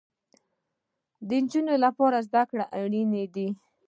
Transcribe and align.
د 1.27 1.29
انجونو 1.39 1.73
لپاره 1.85 2.17
زده 2.27 2.43
کړې 2.49 2.65
اړينې 2.81 3.23
دي 3.35 3.47